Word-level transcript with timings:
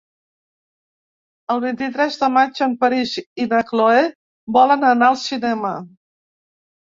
El 1.55 1.59
vint-i-tres 1.65 2.17
de 2.21 2.29
maig 2.37 2.61
en 2.67 2.73
Peris 2.85 3.13
i 3.45 3.47
na 3.51 3.61
Cloè 3.69 4.01
volen 4.57 4.89
anar 4.93 5.11
al 5.11 5.21
cinema. 5.27 5.77